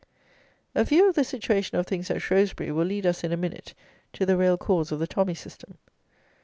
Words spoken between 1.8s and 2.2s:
things